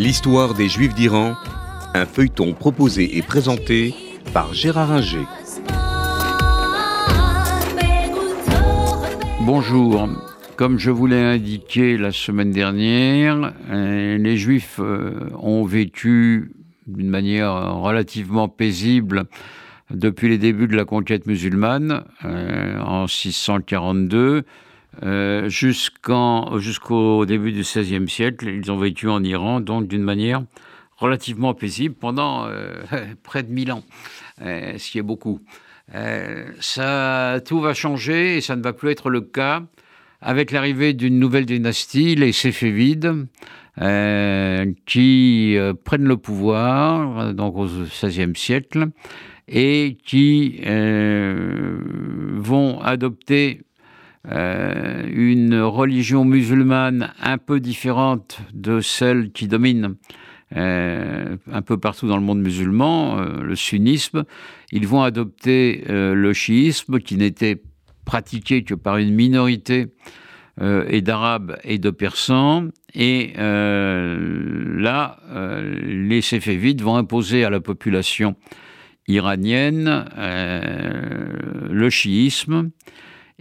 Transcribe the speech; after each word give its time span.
L'histoire 0.00 0.54
des 0.54 0.70
Juifs 0.70 0.94
d'Iran, 0.94 1.34
un 1.92 2.06
feuilleton 2.06 2.54
proposé 2.54 3.18
et 3.18 3.22
présenté 3.22 3.94
par 4.32 4.54
Gérard 4.54 4.92
Inger. 4.92 5.26
Bonjour. 9.42 10.08
Comme 10.56 10.78
je 10.78 10.90
vous 10.90 11.06
l'ai 11.06 11.20
indiqué 11.20 11.98
la 11.98 12.12
semaine 12.12 12.50
dernière, 12.50 13.52
euh, 13.68 14.16
les 14.16 14.38
Juifs 14.38 14.80
euh, 14.80 15.28
ont 15.38 15.66
vécu 15.66 16.50
d'une 16.86 17.10
manière 17.10 17.76
relativement 17.82 18.48
paisible 18.48 19.24
depuis 19.90 20.30
les 20.30 20.38
débuts 20.38 20.66
de 20.66 20.76
la 20.76 20.86
conquête 20.86 21.26
musulmane 21.26 22.04
euh, 22.24 22.80
en 22.80 23.06
642 23.06 24.44
jusqu'au 25.02 27.26
début 27.26 27.52
du 27.52 27.60
XVIe 27.60 28.08
siècle. 28.08 28.48
Ils 28.48 28.70
ont 28.70 28.78
vécu 28.78 29.08
en 29.08 29.22
Iran 29.22 29.60
donc 29.60 29.88
d'une 29.88 30.02
manière 30.02 30.42
relativement 30.96 31.54
paisible 31.54 31.94
pendant 31.94 32.46
près 33.22 33.42
de 33.42 33.50
1000 33.50 33.72
ans, 33.72 33.84
ce 34.40 34.90
qui 34.90 34.98
est 34.98 35.02
beaucoup. 35.02 35.40
tout 35.88 37.60
va 37.60 37.74
changer 37.74 38.36
et 38.36 38.40
ça 38.40 38.56
ne 38.56 38.62
va 38.62 38.72
plus 38.72 38.90
être 38.90 39.10
le 39.10 39.22
cas 39.22 39.62
avec 40.20 40.50
l'arrivée 40.50 40.92
d'une 40.92 41.18
nouvelle 41.18 41.46
dynastie, 41.46 42.14
les 42.14 42.32
Séfévides, 42.32 43.26
euh, 43.80 44.72
qui 44.84 45.56
euh, 45.56 45.72
prennent 45.72 46.06
le 46.06 46.16
pouvoir 46.16 47.18
euh, 47.18 47.32
donc 47.32 47.56
au 47.56 47.66
XVIe 47.66 48.34
siècle 48.34 48.88
et 49.48 49.96
qui 50.04 50.60
vont 52.36 52.80
adopter 52.82 53.62
une 54.24 55.58
religion 55.60 56.24
musulmane 56.24 57.12
un 57.22 57.38
peu 57.38 57.58
différente 57.58 58.40
de 58.52 58.80
celle 58.80 59.32
qui 59.32 59.48
domine 59.48 59.96
un 60.54 61.62
peu 61.64 61.78
partout 61.78 62.06
dans 62.06 62.16
le 62.16 62.22
monde 62.22 62.40
musulman, 62.40 63.16
le 63.16 63.56
sunnisme. 63.56 64.24
Ils 64.72 64.86
vont 64.86 65.02
adopter 65.02 65.84
le 65.88 66.32
chiisme 66.34 66.98
qui 66.98 67.16
n'était 67.16 67.62
pratiqué 68.04 68.64
que 68.64 68.74
par 68.74 68.96
une 68.96 69.14
minorité 69.14 69.86
euh, 70.60 70.84
et 70.88 71.00
d'Arabes 71.00 71.58
et 71.64 71.78
de 71.78 71.90
Persans. 71.90 72.68
Et 72.92 73.32
euh, 73.38 74.80
là, 74.80 75.20
euh, 75.30 75.80
les 75.84 76.20
Séfévides 76.20 76.82
vont 76.82 76.96
imposer 76.96 77.44
à 77.44 77.50
la 77.50 77.60
population 77.60 78.34
iranienne 79.08 80.04
le 81.70 81.88
chiisme. 81.88 82.70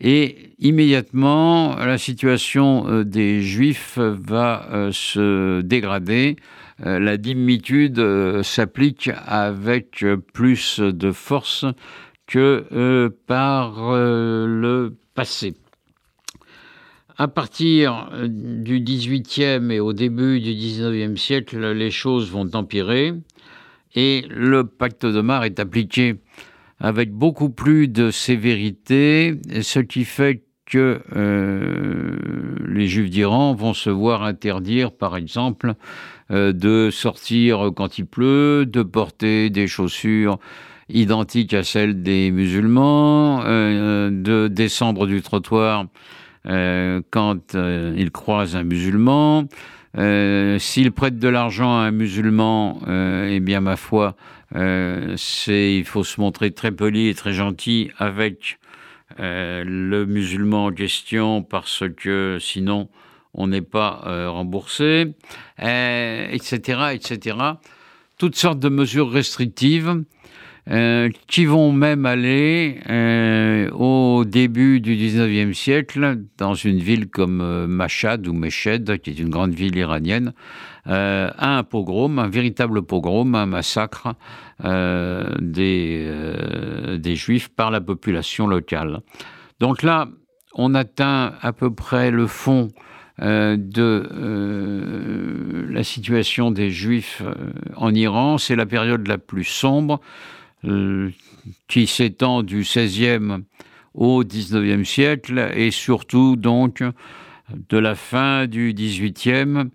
Et 0.02 0.53
immédiatement, 0.59 1.75
la 1.75 1.97
situation 1.97 3.03
des 3.03 3.42
Juifs 3.42 3.97
va 3.97 4.89
se 4.92 5.59
dégrader. 5.61 6.38
la 6.80 7.17
dimitude 7.17 8.42
s'applique 8.42 9.11
avec 9.27 10.05
plus 10.33 10.80
de 10.80 11.11
force 11.11 11.66
que 12.30 12.66
euh, 12.72 13.09
par 13.25 13.92
euh, 13.92 14.45
le 14.45 14.95
passé. 15.16 15.55
À 17.17 17.27
partir 17.27 18.09
euh, 18.14 18.27
du 18.30 18.81
XVIIIe 18.81 19.72
et 19.72 19.80
au 19.80 19.94
début 19.94 20.39
du 20.39 20.53
XIXe 20.53 21.20
siècle, 21.20 21.72
les 21.72 21.89
choses 21.89 22.30
vont 22.30 22.50
empirer 22.53 23.14
et 23.95 24.25
le 24.30 24.64
pacte 24.64 25.08
de 25.08 25.22
Mar 25.22 25.44
est 25.44 25.59
appliqué 25.59 26.17
avec 26.80 27.11
beaucoup 27.11 27.49
plus 27.49 27.88
de 27.88 28.11
sévérité, 28.11 29.35
ce 29.61 29.80
qui 29.80 30.05
fait 30.05 30.44
que 30.66 31.02
les 32.67 32.88
Juifs 32.88 33.09
d'Iran 33.09 33.53
vont 33.55 33.73
se 33.73 33.89
voir 33.89 34.23
interdire, 34.23 34.91
par 34.91 35.17
exemple, 35.17 35.73
de 36.30 36.89
sortir 36.91 37.71
quand 37.75 37.97
il 37.97 38.05
pleut, 38.05 38.66
de 38.67 38.83
porter 38.83 39.49
des 39.49 39.67
chaussures 39.67 40.38
identique 40.89 41.54
à 41.54 41.64
celle 41.64 42.02
des 42.02 42.31
musulmans, 42.31 43.42
euh, 43.45 44.09
de 44.11 44.48
descendre 44.48 45.05
du 45.08 45.21
trottoir 45.21 45.81
euh, 45.81 45.86
quand 46.45 47.55
euh, 47.55 47.94
ils 47.98 48.11
croisent 48.11 48.55
un 48.55 48.64
musulman. 48.64 49.45
S'ils 50.60 50.92
prêtent 50.92 51.20
de 51.20 51.27
l'argent 51.27 51.77
à 51.77 51.82
un 51.82 51.92
musulman, 51.92 52.80
eh 52.88 53.39
bien, 53.39 53.60
ma 53.60 53.76
foi, 53.76 54.16
il 54.55 55.83
faut 55.86 56.04
se 56.04 56.22
montrer 56.22 56.52
très 56.52 56.72
poli 56.72 57.08
et 57.08 57.16
très 57.16 57.33
gentil 57.33 57.92
avec 57.98 58.60
le 59.17 60.05
musulman 60.05 60.66
en 60.66 60.72
question 60.72 61.42
parce 61.42 61.83
que 61.98 62.38
sinon 62.39 62.88
on 63.33 63.48
n'est 63.48 63.61
pas 63.61 64.02
remboursé, 64.28 65.16
etc., 65.58 66.94
etc. 66.94 67.38
Toutes 68.20 68.36
sortes 68.36 68.60
de 68.60 68.70
mesures 68.70 69.11
restrictives 69.11 70.04
euh, 70.71 71.09
qui 71.25 71.45
vont 71.45 71.71
même 71.71 72.05
aller 72.05 72.80
euh, 72.91 73.71
au 73.71 74.23
début 74.23 74.80
du 74.80 74.95
19e 74.95 75.52
siècle 75.52 76.19
dans 76.37 76.53
une 76.53 76.77
ville 76.77 77.09
comme 77.09 77.41
euh, 77.41 77.65
Mashhad 77.65 78.27
ou 78.27 78.33
Meshed, 78.33 78.99
qui 78.99 79.09
est 79.09 79.17
une 79.17 79.30
grande 79.30 79.55
ville 79.55 79.75
iranienne, 79.75 80.33
à 80.85 81.57
un 81.57 81.63
pogrom, 81.63 82.19
un 82.19 82.30
véritable 82.30 82.81
pogrom, 82.81 83.35
un 83.35 83.45
massacre 83.45 84.15
des, 84.63 86.11
des 86.97 87.15
Juifs 87.15 87.49
par 87.49 87.69
la 87.69 87.80
population 87.80 88.47
locale. 88.47 89.01
Donc 89.59 89.83
là, 89.83 90.07
on 90.55 90.73
atteint 90.73 91.33
à 91.41 91.53
peu 91.53 91.71
près 91.71 92.09
le 92.09 92.25
fond 92.25 92.69
de 93.19 94.07
la 95.69 95.83
situation 95.83 96.49
des 96.49 96.71
Juifs 96.71 97.21
en 97.75 97.93
Iran. 97.93 98.39
C'est 98.39 98.55
la 98.55 98.65
période 98.65 99.07
la 99.07 99.19
plus 99.19 99.43
sombre. 99.43 100.01
Euh, 100.65 101.11
qui 101.70 101.87
s'étend 101.87 102.43
du 102.43 102.64
XVIe 102.64 103.45
au 103.93 104.25
XIXe 104.25 104.87
siècle 104.87 105.52
et 105.55 105.71
surtout 105.71 106.36
donc 106.36 106.83
de 107.70 107.77
la 107.77 107.95
fin 107.95 108.45
du 108.45 108.73
XVIIIe 108.73 109.69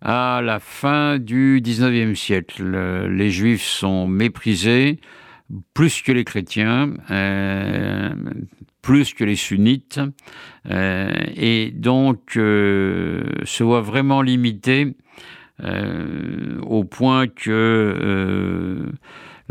à 0.00 0.40
la 0.42 0.58
fin 0.58 1.18
du 1.18 1.60
XIXe 1.62 2.18
siècle. 2.18 3.06
Les 3.08 3.30
Juifs 3.30 3.62
sont 3.62 4.06
méprisés 4.06 5.00
plus 5.74 6.00
que 6.00 6.12
les 6.12 6.24
chrétiens, 6.24 6.94
euh, 7.10 8.14
plus 8.80 9.12
que 9.12 9.24
les 9.24 9.36
sunnites, 9.36 10.00
euh, 10.70 11.12
et 11.36 11.70
donc 11.72 12.20
se 12.32 13.62
voient 13.62 13.82
vraiment 13.82 14.22
limités 14.22 14.96
au 15.62 16.84
point 16.84 17.28
que 17.28 18.90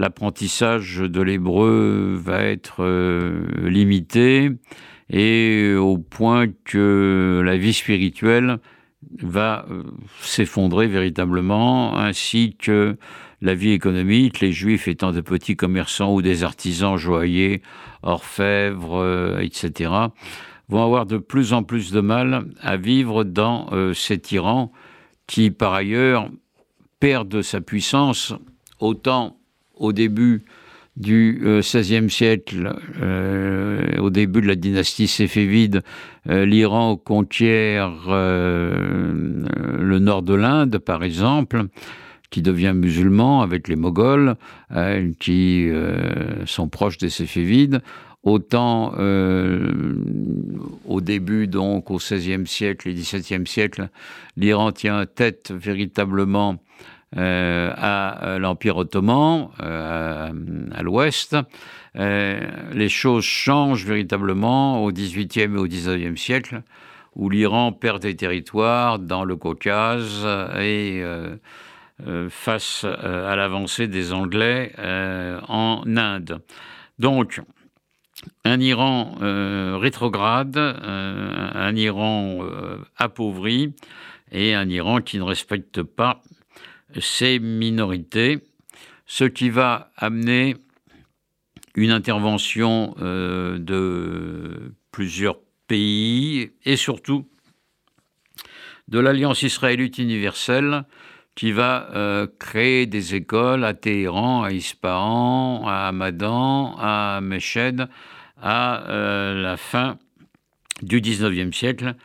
l'apprentissage 0.02 0.98
de 0.98 1.22
l'hébreu 1.22 2.20
va 2.20 2.42
être 2.44 2.84
euh, 2.84 3.46
limité 3.70 4.50
et 5.12 5.76
au 5.76 6.00
point 6.00 6.48
que 6.66 7.42
la 7.46 7.56
vie 7.56 7.74
spirituelle 7.74 8.58
va 9.22 9.66
euh, 9.70 9.84
s'effondrer 10.22 10.88
véritablement, 10.88 11.96
ainsi 11.98 12.56
que 12.58 12.98
la 13.42 13.54
vie 13.54 13.72
économique, 13.72 14.40
les 14.40 14.52
juifs 14.52 14.88
étant 14.88 15.12
de 15.12 15.22
petits 15.22 15.56
commerçants 15.56 16.14
ou 16.14 16.24
des 16.24 16.44
artisans 16.44 16.98
joailliers, 16.98 17.62
orfèvres, 18.02 18.98
euh, 18.98 19.40
etc., 19.40 19.92
vont 20.68 20.84
avoir 20.84 21.06
de 21.06 21.18
plus 21.18 21.54
en 21.54 21.62
plus 21.62 21.92
de 21.92 22.02
mal 22.02 22.46
à 22.62 22.78
vivre 22.78 23.24
dans 23.26 23.70
cet 23.94 24.32
Iran 24.32 24.72
qui, 25.28 25.52
par 25.52 25.74
ailleurs, 25.74 26.30
perd 27.02 27.42
sa 27.42 27.60
puissance 27.60 28.34
autant 28.80 29.41
au 29.82 29.92
début 29.94 30.44
du 30.96 31.42
XVIe 31.44 31.96
euh, 31.96 32.10
siècle, 32.10 32.74
euh, 33.02 33.98
au 33.98 34.10
début 34.10 34.42
de 34.42 34.48
la 34.48 34.56
dynastie 34.56 35.08
séfévide, 35.08 35.84
euh, 36.30 36.46
l'Iran 36.46 36.98
conquiert 36.98 38.08
le 38.10 40.00
nord 40.00 40.22
de 40.22 40.34
l'Inde, 40.34 40.78
par 40.78 41.04
exemple, 41.04 41.66
qui 42.30 42.42
devient 42.42 42.74
musulman 42.76 43.42
avec 43.42 43.68
les 43.68 43.76
Moghols, 43.76 44.36
qui 45.20 45.70
sont 46.46 46.70
proches 46.70 46.98
des 46.98 47.10
séfévides. 47.10 47.82
Autant 48.24 48.94
au 50.86 51.02
début, 51.02 51.48
donc 51.48 51.92
au 51.92 51.98
XVIe 51.98 52.48
siècle 52.48 52.88
et 52.88 52.94
XVIIe 52.94 53.46
siècle, 53.46 53.90
l'Iran 54.38 54.72
tient 54.72 55.06
tête 55.08 55.52
véritablement 55.52 56.58
à 57.16 58.24
euh, 58.26 58.40
l'Empire 58.40 58.78
ottoman, 58.78 59.50
euh, 59.62 60.32
à 60.72 60.82
l'ouest. 60.82 61.36
les 61.96 62.90
choses 62.90 63.24
changent 63.24 63.86
véritablement 63.86 64.84
au 64.84 64.92
XVIIIe 64.92 65.54
et 65.54 65.58
au 65.58 65.68
XIXe 65.68 66.20
siècle, 66.20 66.64
où 67.16 67.30
l'Iran 67.30 67.74
perd 67.74 68.02
des 68.02 68.16
territoires 68.16 68.98
dans 69.00 69.26
le 69.26 69.36
Caucase 69.36 70.26
et 70.58 71.04
face 72.30 72.86
à 72.86 73.36
l'avancée 73.36 73.88
des 73.88 74.14
Anglais 74.14 74.74
en 74.80 75.84
Inde. 75.86 76.42
Donc, 76.98 77.42
un 78.46 78.62
Iran 78.62 79.16
rétrograde, 79.20 80.58
un 80.58 81.76
Iran 81.76 82.40
appauvri 82.96 83.74
et 84.32 84.56
un 84.56 84.70
Iran 84.70 85.02
qui 85.02 85.18
ne 85.18 85.24
respecte 85.24 85.84
pas 85.84 86.22
ces 87.00 87.40
minorités, 87.40 88.40
ce 89.06 89.24
qui 89.26 89.50
va 89.50 89.92
amener 89.98 90.56
une 91.76 91.92
intervention 91.92 92.96
euh, 93.02 93.58
de 93.60 94.74
plusieurs 94.92 95.38
pays 95.68 96.52
et 96.66 96.76
surtout 96.76 97.28
de 98.88 99.00
l'Alliance 99.00 99.44
israélite 99.44 99.98
universelle 99.98 100.84
qui 101.36 101.54
va 101.54 101.90
euh, 101.94 102.28
créer 102.40 102.86
des 102.86 103.16
écoles 103.16 103.64
à 103.64 103.74
Téhéran, 103.74 104.44
à 104.44 104.52
Ispahan, 104.52 105.66
à 105.66 105.88
Hamadan, 105.88 106.76
à 106.78 107.20
Meshed, 107.22 107.88
à 108.42 108.90
euh, 108.90 109.42
la 109.42 109.56
fin 109.56 109.98
du 110.82 111.00
XIXe 111.00 111.56
siècle 111.56 111.96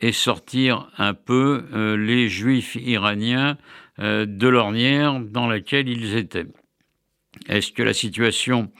et 0.00 0.12
sortir 0.12 0.88
un 0.96 1.12
peu 1.12 1.64
les 1.98 2.28
juifs 2.30 2.76
iraniens 2.76 3.58
de 4.00 4.48
l'ornière 4.48 5.20
dans 5.20 5.46
laquelle 5.46 5.88
ils 5.88 6.16
étaient. 6.16 6.46
Est-ce 7.48 7.70
que 7.72 7.82
la 7.82 7.94
situation 7.94 8.70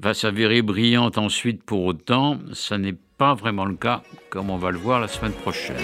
va 0.00 0.14
s'avérer 0.14 0.62
brillante 0.62 1.18
ensuite 1.18 1.62
pour 1.64 1.84
autant? 1.84 2.38
Ça 2.52 2.78
n'est 2.78 2.96
pas 3.18 3.34
vraiment 3.34 3.64
le 3.64 3.74
cas, 3.76 4.02
comme 4.30 4.50
on 4.50 4.56
va 4.56 4.70
le 4.70 4.78
voir 4.78 5.00
la 5.00 5.08
semaine 5.08 5.32
prochaine. 5.32 5.76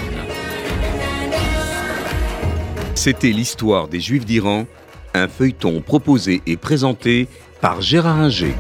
C'était 2.95 3.33
l'histoire 3.33 3.89
des 3.89 4.01
Juifs 4.01 4.25
d'Iran, 4.25 4.67
un 5.15 5.29
feuilleton 5.29 5.81
proposé 5.81 6.43
et 6.47 6.57
présenté 6.57 7.29
par 7.61 7.83
Gérard 7.83 8.21
Inger. 8.21 8.55